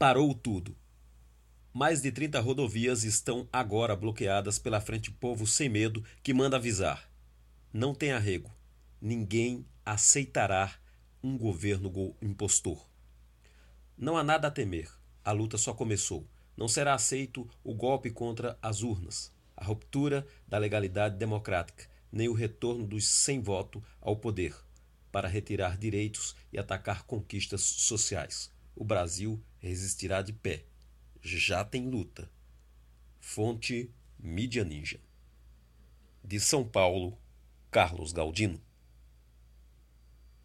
Parou 0.00 0.32
tudo. 0.32 0.74
Mais 1.74 2.00
de 2.00 2.10
30 2.10 2.40
rodovias 2.40 3.04
estão 3.04 3.46
agora 3.52 3.94
bloqueadas 3.94 4.58
pela 4.58 4.80
Frente 4.80 5.10
Povo 5.10 5.46
Sem 5.46 5.68
Medo, 5.68 6.02
que 6.22 6.32
manda 6.32 6.56
avisar: 6.56 7.12
não 7.70 7.94
tem 7.94 8.10
arrego. 8.10 8.50
Ninguém 8.98 9.62
aceitará 9.84 10.74
um 11.22 11.36
governo 11.36 12.16
impostor. 12.22 12.82
Não 13.94 14.16
há 14.16 14.24
nada 14.24 14.48
a 14.48 14.50
temer. 14.50 14.90
A 15.22 15.32
luta 15.32 15.58
só 15.58 15.74
começou. 15.74 16.26
Não 16.56 16.66
será 16.66 16.94
aceito 16.94 17.46
o 17.62 17.74
golpe 17.74 18.10
contra 18.10 18.58
as 18.62 18.80
urnas, 18.80 19.30
a 19.54 19.66
ruptura 19.66 20.26
da 20.48 20.56
legalidade 20.56 21.18
democrática, 21.18 21.86
nem 22.10 22.26
o 22.26 22.32
retorno 22.32 22.86
dos 22.86 23.06
sem 23.06 23.42
voto 23.42 23.84
ao 24.00 24.16
poder 24.16 24.56
para 25.12 25.28
retirar 25.28 25.76
direitos 25.76 26.34
e 26.50 26.58
atacar 26.58 27.02
conquistas 27.02 27.60
sociais. 27.60 28.50
O 28.80 28.84
Brasil 28.84 29.38
resistirá 29.58 30.22
de 30.22 30.32
pé. 30.32 30.64
Já 31.20 31.62
tem 31.62 31.90
luta. 31.90 32.30
Fonte 33.18 33.90
Mídia 34.18 34.64
Ninja. 34.64 34.98
De 36.24 36.40
São 36.40 36.66
Paulo, 36.66 37.18
Carlos 37.70 38.10
Galdino. 38.10 38.58